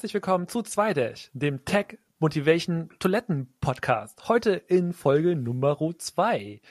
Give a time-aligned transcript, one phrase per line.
[0.00, 4.30] Herzlich willkommen zu Zweidash, dem Tech Motivation Toiletten Podcast.
[4.30, 6.62] Heute in Folge Nummer 2.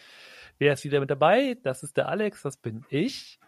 [0.58, 1.56] Wer ist wieder mit dabei?
[1.62, 3.40] Das ist der Alex, das bin ich.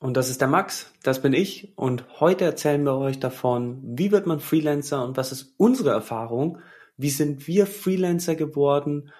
[0.00, 1.72] Und das ist der Max, das bin ich.
[1.78, 6.58] Und heute erzählen wir euch davon, wie wird man Freelancer und was ist unsere Erfahrung?
[6.96, 9.12] Wie sind wir Freelancer geworden?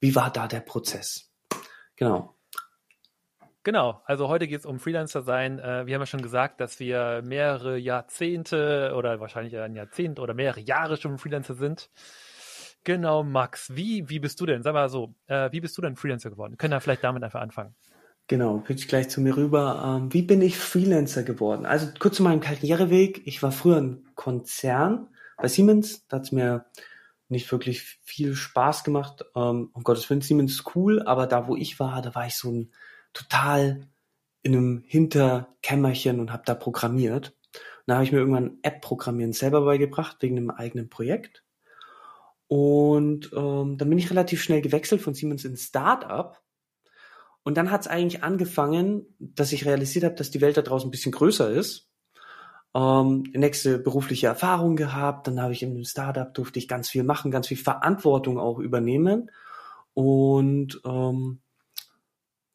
[0.00, 1.32] Wie war da der Prozess?
[1.94, 2.34] Genau.
[3.64, 5.58] Genau, also heute geht es um Freelancer sein.
[5.58, 10.34] Äh, wir haben ja schon gesagt, dass wir mehrere Jahrzehnte oder wahrscheinlich ein Jahrzehnt oder
[10.34, 11.88] mehrere Jahre schon Freelancer sind.
[12.84, 14.62] Genau, Max, wie, wie bist du denn?
[14.62, 16.52] Sag mal so, äh, wie bist du denn Freelancer geworden?
[16.52, 17.74] Wir können da vielleicht damit einfach anfangen.
[18.26, 19.98] Genau, pitch gleich zu mir rüber.
[20.02, 21.64] Ähm, wie bin ich Freelancer geworden?
[21.64, 23.26] Also kurz zu meinem Karriereweg.
[23.26, 26.06] Ich war früher ein Konzern bei Siemens.
[26.08, 26.66] Da hat es mir
[27.30, 29.24] nicht wirklich viel Spaß gemacht.
[29.34, 32.50] Ähm, um Gottes Willen, Siemens cool, aber da, wo ich war, da war ich so
[32.50, 32.70] ein
[33.14, 33.88] total
[34.42, 37.34] in einem Hinterkämmerchen und habe da programmiert.
[37.54, 41.44] Und da habe ich mir irgendwann App-Programmieren selber beigebracht, wegen einem eigenen Projekt.
[42.46, 46.40] Und ähm, dann bin ich relativ schnell gewechselt von Siemens in Startup.
[47.42, 50.88] Und dann hat es eigentlich angefangen, dass ich realisiert habe, dass die Welt da draußen
[50.88, 51.90] ein bisschen größer ist.
[52.74, 57.04] Ähm, nächste berufliche Erfahrung gehabt, dann habe ich in einem Startup durfte ich ganz viel
[57.04, 59.30] machen, ganz viel Verantwortung auch übernehmen.
[59.92, 61.40] Und ähm,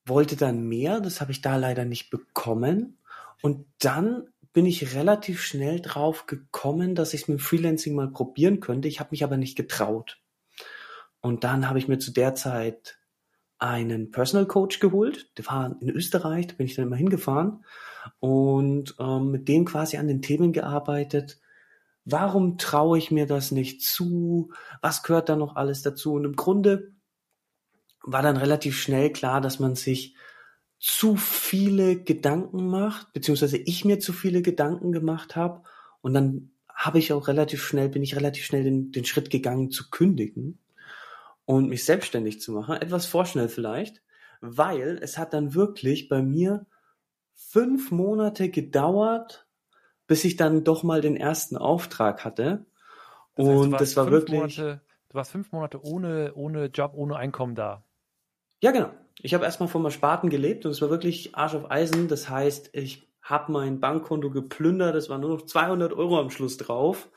[0.09, 2.97] wollte dann mehr, das habe ich da leider nicht bekommen.
[3.41, 8.59] Und dann bin ich relativ schnell drauf gekommen, dass ich es mit Freelancing mal probieren
[8.59, 8.87] könnte.
[8.87, 10.19] Ich habe mich aber nicht getraut.
[11.21, 12.97] Und dann habe ich mir zu der Zeit
[13.59, 15.30] einen Personal Coach geholt.
[15.37, 17.63] Der war in Österreich, da bin ich dann immer hingefahren
[18.19, 21.39] und ähm, mit dem quasi an den Themen gearbeitet.
[22.05, 24.52] Warum traue ich mir das nicht zu?
[24.81, 26.13] Was gehört da noch alles dazu?
[26.13, 26.93] Und im Grunde
[28.03, 30.16] war dann relativ schnell klar, dass man sich
[30.80, 35.64] zu viele Gedanken macht, beziehungsweise ich mir zu viele Gedanken gemacht habe.
[36.02, 39.70] Und dann habe ich auch relativ schnell, bin ich relativ schnell den, den Schritt gegangen
[39.70, 40.59] zu kündigen
[41.43, 42.77] und mich selbstständig zu machen.
[42.77, 44.02] Etwas vorschnell vielleicht,
[44.39, 46.65] weil es hat dann wirklich bei mir
[47.33, 49.48] fünf Monate gedauert,
[50.08, 52.65] bis ich dann doch mal den ersten Auftrag hatte.
[53.36, 54.39] Das heißt, und das war wirklich.
[54.39, 57.83] Monate, du warst fünf Monate ohne, ohne Job, ohne Einkommen da.
[58.61, 58.92] Ja, genau.
[59.21, 62.08] Ich habe erstmal vom Ersparten gelebt und es war wirklich Arsch auf Eisen.
[62.08, 64.95] Das heißt, ich habe mein Bankkonto geplündert.
[64.95, 67.09] Es waren nur noch 200 Euro am Schluss drauf,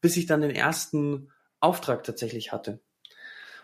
[0.00, 1.30] bis ich dann den ersten
[1.60, 2.80] Auftrag tatsächlich hatte.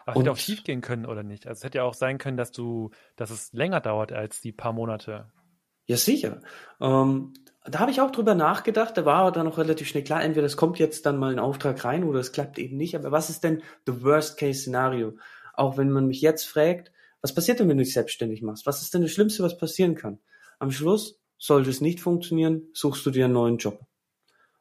[0.04, 1.47] Aber hätte auch schief gehen können oder nicht?
[1.47, 4.53] Also es hätte ja auch sein können, dass du, dass es länger dauert als die
[4.53, 5.32] paar Monate.
[5.86, 6.41] Ja, sicher.
[6.80, 7.32] Ähm,
[7.64, 8.97] da habe ich auch drüber nachgedacht.
[8.97, 11.84] Da war dann noch relativ schnell klar, entweder es kommt jetzt dann mal ein Auftrag
[11.84, 12.94] rein oder es klappt eben nicht.
[12.94, 15.16] Aber was ist denn the worst case Szenario?
[15.54, 16.92] Auch wenn man mich jetzt fragt,
[17.26, 18.66] was passiert denn, wenn du dich selbstständig machst?
[18.66, 20.20] Was ist denn das Schlimmste, was passieren kann?
[20.60, 23.84] Am Schluss sollte es nicht funktionieren, suchst du dir einen neuen Job.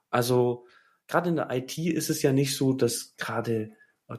[0.10, 0.66] Also
[1.06, 3.72] gerade in der IT ist es ja nicht so, dass gerade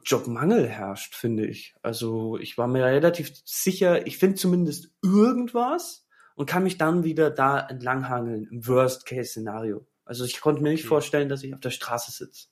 [0.05, 1.75] Jobmangel herrscht, finde ich.
[1.83, 6.07] Also ich war mir relativ sicher, ich finde zumindest irgendwas
[6.37, 9.89] und kann mich dann wieder da entlanghangeln im Worst-Case-Szenario.
[10.05, 10.89] Also ich konnte mir nicht okay.
[10.89, 12.47] vorstellen, dass ich auf der Straße sitze.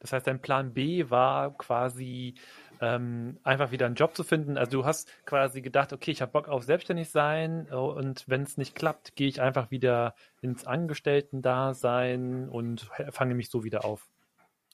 [0.00, 2.34] Das heißt, dein Plan B war quasi
[2.80, 4.56] ähm, einfach wieder einen Job zu finden.
[4.56, 8.42] Also du hast quasi gedacht, okay, ich habe Bock auf selbstständig sein äh, und wenn
[8.42, 14.06] es nicht klappt, gehe ich einfach wieder ins Angestellten-Dasein und fange mich so wieder auf.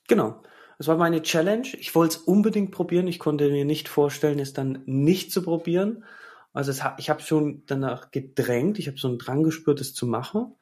[0.09, 0.43] Genau.
[0.79, 1.69] Das war meine Challenge.
[1.79, 3.07] Ich wollte es unbedingt probieren.
[3.07, 6.05] Ich konnte mir nicht vorstellen, es dann nicht zu probieren.
[6.53, 8.79] Also es, ich habe schon danach gedrängt.
[8.79, 10.55] Ich habe so einen Drang gespürt, es zu machen.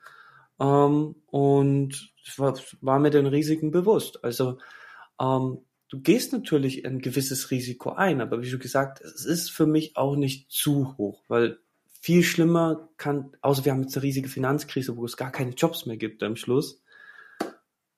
[0.61, 4.23] Ähm, und es war, war mir den Risiken bewusst.
[4.23, 4.59] Also
[5.21, 5.59] ähm,
[5.93, 9.95] du gehst natürlich ein gewisses Risiko ein, aber wie schon gesagt, es ist für mich
[9.95, 11.59] auch nicht zu hoch, weil
[12.01, 15.85] viel schlimmer kann, außer wir haben jetzt eine riesige Finanzkrise, wo es gar keine Jobs
[15.85, 16.83] mehr gibt am Schluss.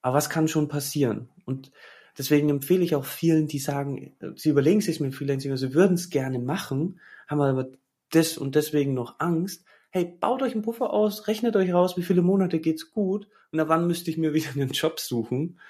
[0.02, 1.28] Aber was kann schon passieren?
[1.44, 1.70] Und
[2.18, 5.94] deswegen empfehle ich auch vielen, die sagen, sie überlegen sich mit Freelancing, also sie würden
[5.94, 7.68] es gerne machen, haben aber
[8.10, 9.64] das und deswegen noch Angst.
[9.96, 13.60] Hey, baut euch einen Puffer aus, rechnet euch raus, wie viele Monate geht's gut und
[13.60, 15.60] ab wann müsste ich mir wieder einen Job suchen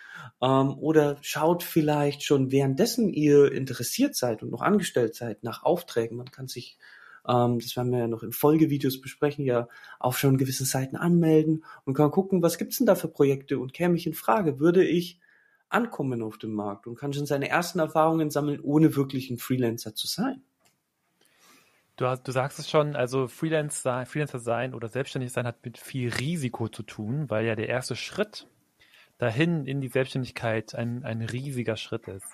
[0.40, 6.16] ähm, oder schaut vielleicht schon währenddessen ihr interessiert seid und noch angestellt seid nach Aufträgen.
[6.16, 6.78] Man kann sich,
[7.28, 9.68] ähm, das werden wir ja noch in Folgevideos besprechen, ja
[10.00, 13.74] auf schon gewissen Seiten anmelden und kann gucken, was gibt's denn da für Projekte und
[13.74, 15.20] käme ich in Frage, würde ich
[15.68, 19.94] ankommen auf dem Markt und kann schon seine ersten Erfahrungen sammeln, ohne wirklich ein Freelancer
[19.94, 20.42] zu sein.
[21.96, 25.78] Du, hast, du sagst es schon, also Freelancer, Freelancer sein oder selbstständig sein hat mit
[25.78, 28.48] viel Risiko zu tun, weil ja der erste Schritt
[29.18, 32.26] dahin in die Selbstständigkeit ein, ein riesiger Schritt ist.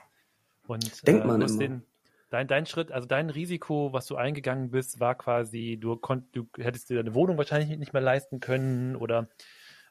[0.67, 1.59] Und denkt äh, man immer.
[1.59, 1.83] Den,
[2.31, 6.49] dein, dein Schritt, also dein Risiko, was du eingegangen bist, war quasi, du konnt, du
[6.57, 9.29] hättest dir deine Wohnung wahrscheinlich nicht mehr leisten können oder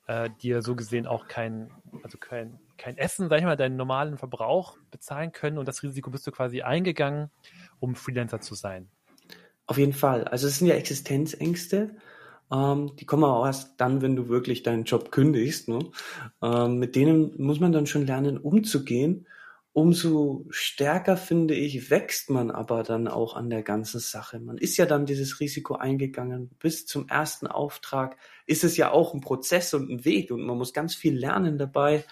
[0.08, 1.70] äh, dir so gesehen auch kein,
[2.02, 6.10] also kein, kein Essen, sag ich mal, deinen normalen Verbrauch bezahlen können und das Risiko
[6.10, 7.30] bist du quasi eingegangen,
[7.80, 8.90] um Freelancer zu sein.
[9.70, 10.24] Auf jeden Fall.
[10.24, 11.92] Also es sind ja Existenzängste.
[12.52, 15.68] Ähm, die kommen auch erst dann, wenn du wirklich deinen Job kündigst.
[15.68, 15.92] Ne?
[16.42, 19.28] Ähm, mit denen muss man dann schon lernen, umzugehen.
[19.72, 24.40] Umso stärker, finde ich, wächst man aber dann auch an der ganzen Sache.
[24.40, 26.50] Man ist ja dann dieses Risiko eingegangen.
[26.58, 28.18] Bis zum ersten Auftrag
[28.48, 31.60] ist es ja auch ein Prozess und ein Weg und man muss ganz viel lernen
[31.60, 32.06] dabei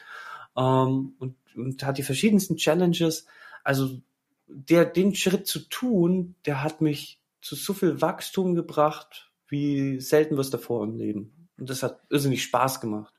[0.56, 3.26] ähm, und, und hat die verschiedensten Challenges.
[3.64, 4.00] Also
[4.46, 7.17] der, den Schritt zu tun, der hat mich
[7.48, 11.50] zu so viel Wachstum gebracht, wie selten was davor im Leben.
[11.58, 13.14] Und das hat irrsinnig Spaß gemacht.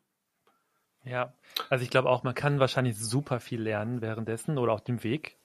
[1.05, 1.33] Ja,
[1.71, 5.39] also ich glaube auch, man kann wahrscheinlich super viel lernen währenddessen oder auf dem Weg.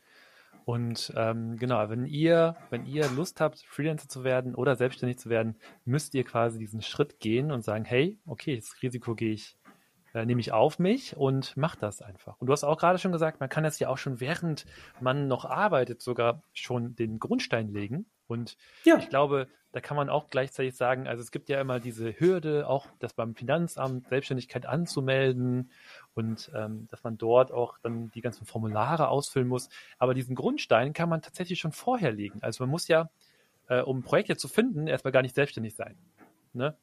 [0.65, 5.30] Und ähm, genau, wenn ihr, wenn ihr Lust habt, Freelancer zu werden oder selbstständig zu
[5.30, 9.57] werden, müsst ihr quasi diesen Schritt gehen und sagen, hey, okay, das Risiko gehe ich,
[10.13, 12.39] äh, nehme ich auf mich und mach das einfach.
[12.39, 14.65] Und du hast auch gerade schon gesagt, man kann das ja auch schon während
[15.00, 18.06] man noch arbeitet, sogar schon den Grundstein legen.
[18.28, 18.98] Und ja.
[18.98, 22.68] ich glaube, da kann man auch gleichzeitig sagen, also es gibt ja immer diese Hürde,
[22.70, 25.72] auch das beim Finanzamt Selbstständigkeit anzumelden
[26.14, 29.70] und ähm, dass man dort auch dann die ganzen Formulare ausfüllen muss.
[29.98, 32.40] Aber diesen Grundstein kann man tatsächlich schon vorher legen.
[32.42, 33.10] Also man muss ja,
[33.68, 35.98] äh, um Projekte zu finden, erstmal gar nicht selbstständig sein.
[36.54, 36.78] Ne?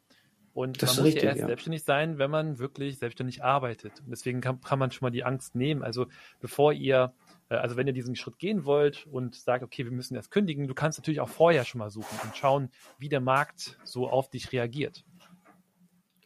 [0.53, 1.47] Und das man muss richtig, ja erst ja.
[1.47, 4.01] selbstständig sein, wenn man wirklich selbstständig arbeitet.
[4.01, 5.85] Und deswegen kann, kann man schon mal die Angst nehmen.
[5.85, 6.07] Also
[6.41, 7.15] bevor ihr
[7.57, 10.75] also wenn ihr diesen Schritt gehen wollt und sagt, okay, wir müssen erst kündigen, du
[10.75, 14.53] kannst natürlich auch vorher schon mal suchen und schauen, wie der Markt so auf dich
[14.53, 15.05] reagiert.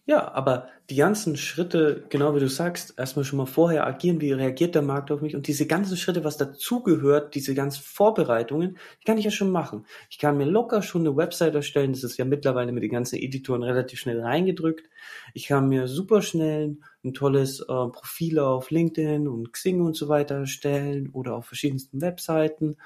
[0.07, 4.33] Ja, aber die ganzen Schritte, genau wie du sagst, erstmal schon mal vorher agieren, wie
[4.33, 9.05] reagiert der Markt auf mich und diese ganzen Schritte, was dazugehört, diese ganzen Vorbereitungen, die
[9.07, 9.87] kann ich ja schon machen.
[10.11, 13.17] Ich kann mir locker schon eine Website erstellen, das ist ja mittlerweile mit den ganzen
[13.17, 14.91] Editoren relativ schnell reingedrückt.
[15.33, 20.09] Ich kann mir super schnell ein tolles äh, Profil auf LinkedIn und Xing und so
[20.09, 22.77] weiter erstellen oder auf verschiedensten Webseiten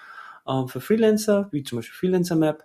[0.46, 2.64] äh, für Freelancer, wie zum Beispiel Freelancer Map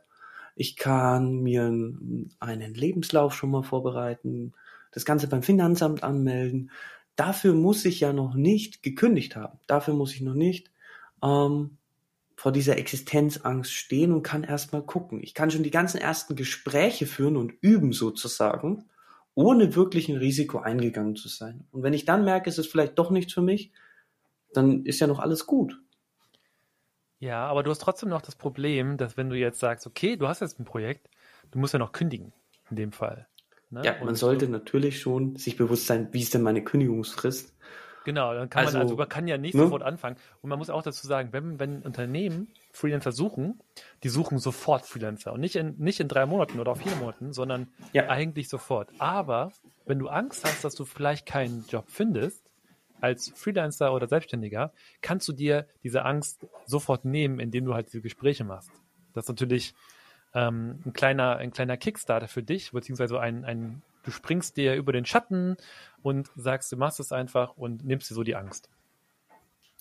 [0.56, 4.54] ich kann mir einen Lebenslauf schon mal vorbereiten,
[4.92, 6.72] das Ganze beim Finanzamt anmelden.
[7.16, 9.60] Dafür muss ich ja noch nicht gekündigt haben.
[9.68, 10.72] Dafür muss ich noch nicht
[11.24, 11.78] ähm,
[12.36, 15.22] vor dieser Existenzangst stehen und kann erstmal gucken.
[15.24, 18.86] Ich kann schon die ganzen ersten Gespräche führen und üben sozusagen,
[19.36, 21.66] ohne wirklich ein Risiko eingegangen zu sein.
[21.72, 23.72] Und wenn ich dann merke, es ist vielleicht doch nichts für mich,
[24.54, 25.83] dann ist ja noch alles gut.
[27.24, 30.28] Ja, aber du hast trotzdem noch das Problem, dass wenn du jetzt sagst, okay, du
[30.28, 31.10] hast jetzt ein Projekt,
[31.52, 32.34] du musst ja noch kündigen,
[32.70, 33.28] in dem Fall.
[33.70, 33.82] Ne?
[33.86, 37.56] Ja, man Und sollte du, natürlich schon sich bewusst sein, wie ist denn meine Kündigungsfrist?
[38.04, 39.62] Genau, dann kann also, man, also man kann ja nicht ne?
[39.62, 40.18] sofort anfangen.
[40.42, 43.58] Und man muss auch dazu sagen, wenn, wenn Unternehmen Freelancer suchen,
[44.04, 45.32] die suchen sofort Freelancer.
[45.32, 48.10] Und nicht in, nicht in drei Monaten oder vier Monaten, sondern ja.
[48.10, 48.90] eigentlich sofort.
[49.00, 49.54] Aber
[49.86, 52.43] wenn du Angst hast, dass du vielleicht keinen Job findest,
[53.04, 54.72] als Freelancer oder Selbstständiger
[55.02, 58.72] kannst du dir diese Angst sofort nehmen, indem du halt diese Gespräche machst.
[59.14, 59.76] Das ist natürlich
[60.34, 64.94] ähm, ein kleiner, ein kleiner Kickstarter für dich, beziehungsweise ein, ein, du springst dir über
[64.94, 65.58] den Schatten
[66.02, 68.70] und sagst, du machst es einfach und nimmst dir so die Angst.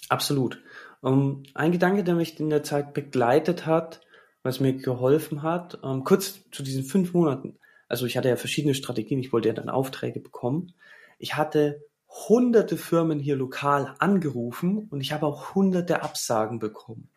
[0.09, 0.61] Absolut.
[1.01, 4.01] Um, ähm, ein Gedanke, der mich in der Zeit begleitet hat,
[4.43, 7.57] was mir geholfen hat, um, ähm, kurz zu diesen fünf Monaten.
[7.89, 10.73] Also ich hatte ja verschiedene Strategien, ich wollte ja dann Aufträge bekommen.
[11.19, 17.09] Ich hatte hunderte Firmen hier lokal angerufen und ich habe auch hunderte Absagen bekommen.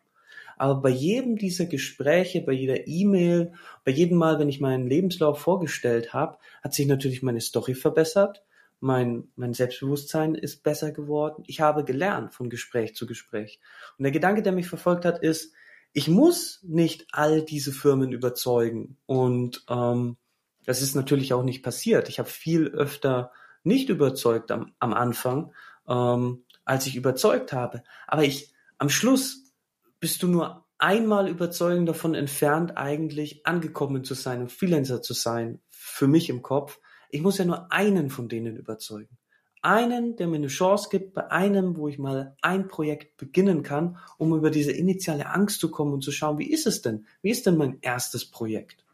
[0.56, 3.52] Aber bei jedem dieser Gespräche, bei jeder E-Mail,
[3.84, 8.42] bei jedem Mal, wenn ich meinen Lebenslauf vorgestellt habe, hat sich natürlich meine Story verbessert.
[8.80, 11.44] Mein, mein Selbstbewusstsein ist besser geworden.
[11.46, 13.60] Ich habe gelernt von Gespräch zu Gespräch.
[13.98, 15.52] Und der Gedanke, der mich verfolgt hat, ist,
[15.92, 18.96] ich muss nicht all diese Firmen überzeugen.
[19.04, 20.16] Und ähm,
[20.64, 22.08] das ist natürlich auch nicht passiert.
[22.08, 23.30] Ich habe viel öfter
[23.66, 25.52] nicht überzeugt am, am Anfang,
[25.88, 27.82] ähm, als ich überzeugt habe.
[28.06, 29.52] Aber ich, am Schluss
[30.00, 35.60] bist du nur einmal überzeugend davon entfernt, eigentlich angekommen zu sein und Freelancer zu sein,
[35.70, 36.78] für mich im Kopf.
[37.10, 39.16] Ich muss ja nur einen von denen überzeugen.
[39.62, 43.98] Einen, der mir eine Chance gibt, bei einem, wo ich mal ein Projekt beginnen kann,
[44.16, 47.06] um über diese initiale Angst zu kommen und zu schauen, wie ist es denn?
[47.22, 48.84] Wie ist denn mein erstes Projekt?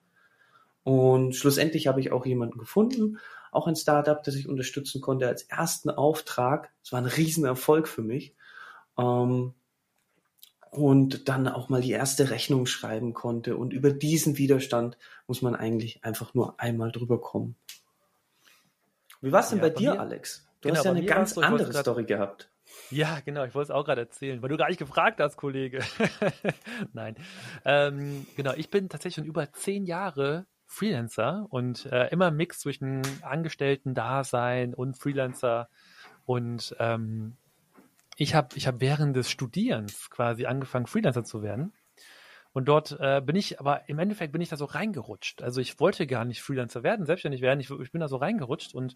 [0.84, 3.18] Und schlussendlich habe ich auch jemanden gefunden,
[3.52, 6.72] auch ein Startup, das ich unterstützen konnte als ersten Auftrag.
[6.82, 8.34] Es war ein Riesenerfolg für mich.
[8.98, 9.54] Ähm,
[10.70, 13.58] und dann auch mal die erste Rechnung schreiben konnte.
[13.58, 17.56] Und über diesen Widerstand muss man eigentlich einfach nur einmal drüber kommen.
[19.20, 20.48] Wie war es denn ja, bei, bei, dir, mir, Alex?
[20.62, 22.48] Du genau, hast ja eine ganz so, andere Story gehabt.
[22.90, 25.80] Ja, genau, ich wollte es auch gerade erzählen, weil du gar nicht gefragt hast, Kollege.
[26.94, 27.16] Nein.
[27.66, 33.02] Ähm, genau, ich bin tatsächlich schon über zehn Jahre Freelancer und äh, immer Mix zwischen
[33.22, 35.68] Angestellten-Dasein und Freelancer.
[36.24, 37.36] Und ähm,
[38.16, 41.72] ich habe ich hab während des Studierens quasi angefangen, Freelancer zu werden.
[42.52, 45.42] Und dort äh, bin ich, aber im Endeffekt bin ich da so reingerutscht.
[45.42, 47.60] Also ich wollte gar nicht Freelancer werden, selbstständig werden.
[47.60, 48.94] Ich, ich bin da so reingerutscht und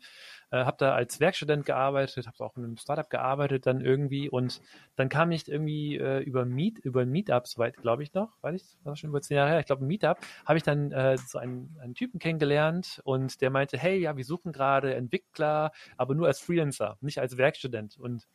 [0.51, 4.29] äh, habe da als Werkstudent gearbeitet, habe auch in einem Startup gearbeitet dann irgendwie.
[4.29, 4.61] Und
[4.97, 8.63] dann kam ich irgendwie äh, über Meet, über Meetup, soweit glaube ich noch, weil ich,
[8.63, 11.39] das war schon über zehn Jahre her, ich glaube Meetup, habe ich dann äh, so
[11.39, 16.27] einen, einen Typen kennengelernt und der meinte, hey, ja, wir suchen gerade Entwickler, aber nur
[16.27, 17.97] als Freelancer, nicht als Werkstudent.
[17.99, 18.27] Und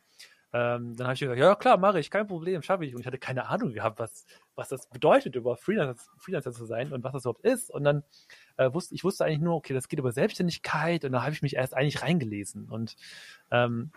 [0.54, 2.94] ähm, dann habe ich gesagt, ja klar, mache ich, kein Problem, schaffe ich.
[2.94, 6.92] Und ich hatte keine Ahnung gehabt, was, was das bedeutet, über Freelancer, Freelancer zu sein
[6.92, 7.70] und was das überhaupt ist.
[7.70, 8.04] Und dann
[8.56, 11.04] äh, wusste ich wusste eigentlich nur, okay, das geht über Selbstständigkeit.
[11.04, 12.96] Und da habe ich mich erst eigentlich reingelesen und
[13.50, 13.92] ähm,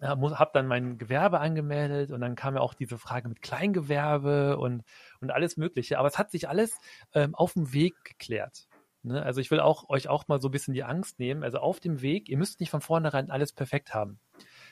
[0.00, 4.84] habe dann mein Gewerbe angemeldet und dann kam ja auch diese Frage mit Kleingewerbe und,
[5.20, 5.98] und alles Mögliche.
[5.98, 6.78] Aber es hat sich alles
[7.14, 8.68] ähm, auf dem Weg geklärt.
[9.02, 9.22] Ne?
[9.22, 11.42] Also ich will auch euch auch mal so ein bisschen die Angst nehmen.
[11.42, 14.20] Also auf dem Weg, ihr müsst nicht von vornherein alles perfekt haben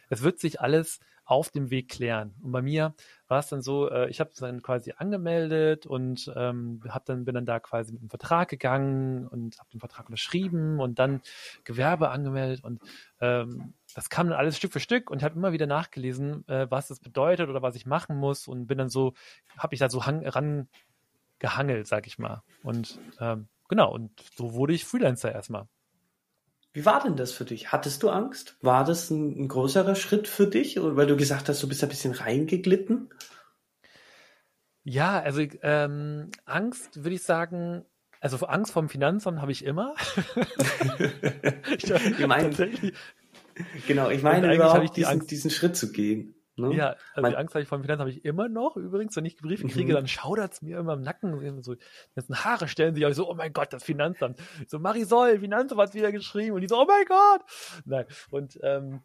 [0.09, 2.35] es wird sich alles auf dem Weg klären.
[2.41, 2.95] Und bei mir
[3.29, 7.35] war es dann so, äh, ich habe dann quasi angemeldet und ähm, hab dann bin
[7.35, 11.21] dann da quasi mit dem Vertrag gegangen und habe den Vertrag unterschrieben und dann
[11.65, 12.81] Gewerbe angemeldet und
[13.21, 16.71] ähm, das kam dann alles Stück für Stück und ich habe immer wieder nachgelesen, äh,
[16.71, 19.15] was das bedeutet oder was ich machen muss und bin dann so,
[19.59, 20.69] habe ich da so hang, ran
[21.39, 22.43] gehangelt, sag ich mal.
[22.63, 25.69] Und ähm, genau, und so wurde ich Freelancer erstmal.
[26.77, 27.73] Wie war denn das für dich?
[27.73, 28.59] Hattest du Angst?
[28.61, 30.77] War das ein, ein größerer Schritt für dich?
[30.79, 33.09] Weil du gesagt hast, du bist ein bisschen reingeglitten?
[34.85, 37.87] Ja, also ähm, Angst würde ich sagen,
[38.21, 39.95] also Angst vom Finanzamt habe ich immer.
[41.79, 42.51] ich, meine,
[43.87, 46.35] genau, ich meine überhaupt ich die diesen, Angst, diesen Schritt zu gehen.
[46.57, 46.75] Ne?
[46.75, 48.77] Ja, also Man, die Angst habe ich vor dem Finanzamt habe ich immer noch.
[48.77, 49.97] Übrigens, wenn ich Briefe kriege, mhm.
[49.97, 51.63] dann schaudert es mir immer im Nacken.
[51.63, 51.81] So, die
[52.15, 54.39] ganzen Haare stellen sich auch so, oh mein Gott, das Finanzamt.
[54.67, 56.55] So, Marisol, Finanzamt hat wieder geschrieben.
[56.55, 57.43] Und die so, oh mein Gott.
[57.85, 59.03] Nein, und ähm,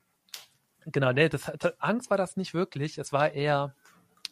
[0.85, 2.97] genau, nee, das, das, Angst war das nicht wirklich.
[2.97, 3.75] Es war eher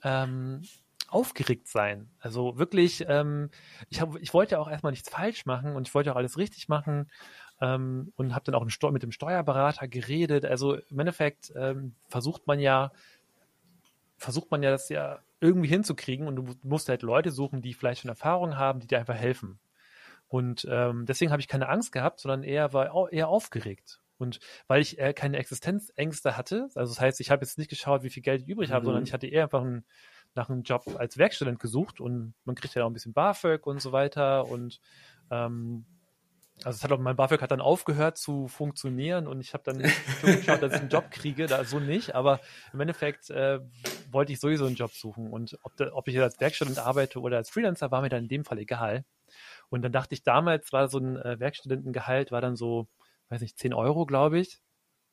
[0.03, 0.61] ähm,
[1.09, 2.09] aufgeregt sein.
[2.19, 3.49] Also wirklich, ähm,
[3.89, 6.37] ich, hab, ich wollte ja auch erstmal nichts falsch machen und ich wollte auch alles
[6.37, 7.09] richtig machen
[7.61, 10.45] ähm, und habe dann auch mit dem Steuerberater geredet.
[10.45, 12.91] Also im Endeffekt ähm, versucht man ja,
[14.17, 18.01] versucht man ja das ja irgendwie hinzukriegen und du musst halt Leute suchen, die vielleicht
[18.01, 19.59] schon Erfahrung haben, die dir einfach helfen.
[20.27, 23.99] Und ähm, deswegen habe ich keine Angst gehabt, sondern eher war eher aufgeregt.
[24.19, 28.03] Und weil ich äh, keine Existenzängste hatte, also das heißt, ich habe jetzt nicht geschaut,
[28.03, 28.85] wie viel Geld ich übrig habe, mhm.
[28.85, 29.85] sondern ich hatte eher einfach einen,
[30.35, 33.81] nach einem Job als Werkstudent gesucht und man kriegt ja auch ein bisschen BAföG und
[33.81, 34.81] so weiter und
[35.31, 35.85] ähm,
[36.63, 39.77] also es hat auch, mein BAföG hat dann aufgehört zu funktionieren und ich habe dann
[40.21, 42.39] geschaut, dass ich einen Job kriege, da so nicht, aber
[42.73, 43.59] im Endeffekt äh,
[44.11, 47.19] wollte ich sowieso einen Job suchen und ob, da, ob ich jetzt als Werkstudent arbeite
[47.19, 49.05] oder als Freelancer, war mir dann in dem Fall egal.
[49.69, 52.87] Und dann dachte ich damals, war so ein äh, Werkstudentengehalt, war dann so,
[53.29, 54.59] weiß nicht, 10 Euro, glaube ich,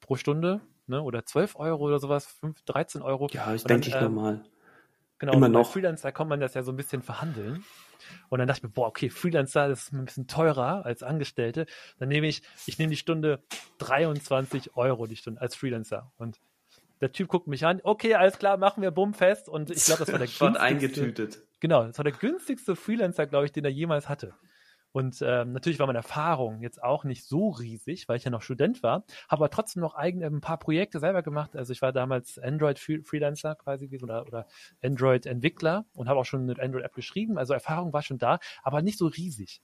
[0.01, 3.29] pro Stunde, ne, oder 12 Euro oder sowas, 5, 13 Euro.
[3.33, 4.45] Ja, ich denke ich ähm, normal.
[5.19, 5.61] Genau, Immer noch.
[5.61, 7.65] Als Freelancer kann man das ja so ein bisschen verhandeln.
[8.29, 11.67] Und dann dachte ich mir, boah, okay, Freelancer, ist ein bisschen teurer als Angestellte.
[11.99, 13.43] Dann nehme ich, ich nehme die Stunde
[13.79, 16.13] 23 Euro die Stunde als Freelancer.
[16.17, 16.41] Und
[17.01, 19.49] der Typ guckt mich an, okay, alles klar, machen wir bumm fest.
[19.49, 21.43] Und ich glaube, das war der Schon eingetütet.
[21.61, 24.35] Genau, das war der günstigste Freelancer, glaube ich, den er jemals hatte.
[24.97, 28.41] Und ähm, natürlich war meine Erfahrung jetzt auch nicht so riesig, weil ich ja noch
[28.41, 31.55] Student war, habe aber trotzdem noch eigen, ein paar Projekte selber gemacht.
[31.55, 34.47] Also ich war damals Android-Freelancer quasi oder, oder
[34.83, 37.37] Android-Entwickler und habe auch schon eine Android-App geschrieben.
[37.37, 39.61] Also Erfahrung war schon da, aber nicht so riesig.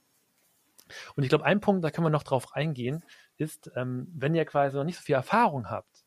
[1.15, 3.03] Und ich glaube, ein Punkt, da können wir noch drauf eingehen,
[3.37, 6.05] ist, ähm, wenn ihr quasi noch nicht so viel Erfahrung habt,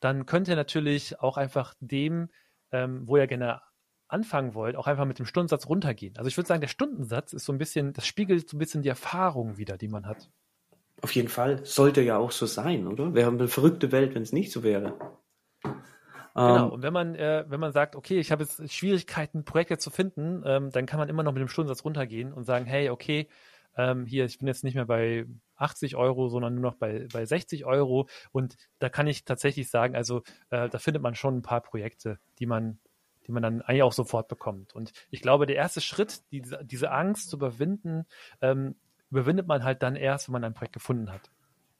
[0.00, 2.28] dann könnt ihr natürlich auch einfach dem,
[2.72, 3.62] ähm, wo ihr gerne
[4.08, 6.16] anfangen wollt, auch einfach mit dem Stundensatz runtergehen.
[6.16, 8.82] Also ich würde sagen, der Stundensatz ist so ein bisschen, das spiegelt so ein bisschen
[8.82, 10.30] die Erfahrung wieder, die man hat.
[11.02, 11.64] Auf jeden Fall.
[11.64, 13.14] Sollte ja auch so sein, oder?
[13.14, 14.96] Wir haben eine verrückte Welt, wenn es nicht so wäre.
[16.34, 19.78] Genau, ähm, und wenn man, äh, wenn man sagt, okay, ich habe jetzt Schwierigkeiten, Projekte
[19.78, 22.90] zu finden, ähm, dann kann man immer noch mit dem Stundensatz runtergehen und sagen, hey,
[22.90, 23.28] okay,
[23.76, 27.24] ähm, hier, ich bin jetzt nicht mehr bei 80 Euro, sondern nur noch bei, bei
[27.24, 28.08] 60 Euro.
[28.32, 32.18] Und da kann ich tatsächlich sagen, also äh, da findet man schon ein paar Projekte,
[32.38, 32.78] die man,
[33.26, 34.74] die man dann eigentlich auch sofort bekommt.
[34.74, 38.06] Und ich glaube, der erste Schritt, die, diese Angst zu überwinden,
[38.40, 38.76] ähm,
[39.10, 41.30] überwindet man halt dann erst, wenn man ein Projekt gefunden hat.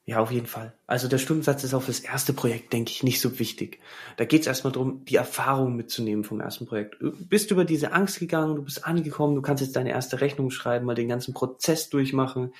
[0.09, 0.73] Ja, auf jeden Fall.
[0.87, 3.81] Also der Stundensatz ist auch fürs erste Projekt, denke ich, nicht so wichtig.
[4.15, 6.95] Da geht es erstmal darum, die Erfahrung mitzunehmen vom ersten Projekt.
[7.01, 10.49] Du bist über diese Angst gegangen, du bist angekommen, du kannst jetzt deine erste Rechnung
[10.49, 12.53] schreiben, mal den ganzen Prozess durchmachen.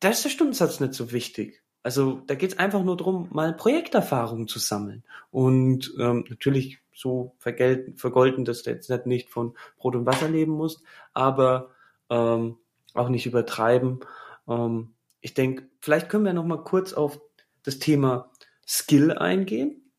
[0.00, 1.62] Da ist der Stundensatz nicht so wichtig.
[1.82, 5.04] Also da geht es einfach nur darum, mal Projekterfahrung zu sammeln.
[5.30, 10.52] Und ähm, natürlich so vergelten, vergolten, dass du jetzt nicht von Brot und Wasser leben
[10.52, 10.82] musst,
[11.12, 11.70] aber
[12.08, 12.56] ähm,
[12.94, 14.00] auch nicht übertreiben.
[14.48, 17.20] Ähm, ich denke, vielleicht können wir noch mal kurz auf
[17.62, 18.30] das Thema
[18.66, 19.90] Skill eingehen.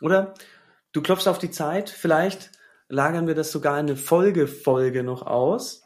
[0.00, 0.34] Oder
[0.92, 2.50] du klopfst auf die Zeit, vielleicht
[2.88, 5.84] lagern wir das sogar in eine Folge-Folge noch aus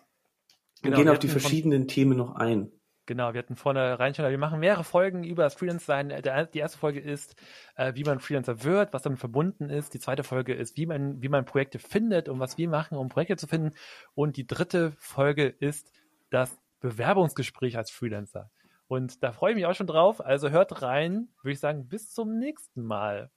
[0.83, 2.73] und genau, gehen auf die verschiedenen Themen noch ein.
[3.09, 6.11] Genau, wir hatten vorne reinschauen, wir machen mehrere Folgen über das Freelance-Sein.
[6.53, 7.37] Die erste Folge ist,
[7.75, 9.95] äh, wie man Freelancer wird, was damit verbunden ist.
[9.95, 13.09] Die zweite Folge ist, wie man, wie man Projekte findet und was wir machen, um
[13.09, 13.75] Projekte zu finden.
[14.15, 15.91] Und die dritte Folge ist
[16.29, 18.51] das Bewerbungsgespräch als Freelancer.
[18.89, 20.23] Und da freue ich mich auch schon drauf.
[20.23, 23.31] Also hört rein, würde ich sagen, bis zum nächsten Mal.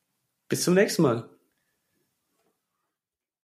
[0.50, 1.30] Bis zum nächsten Mal.